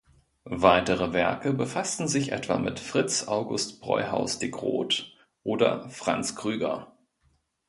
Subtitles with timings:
[0.49, 6.97] Weitere Werke befassten sich etwa mit "Fritz August Breuhaus de Groot" oder "Franz Krüger".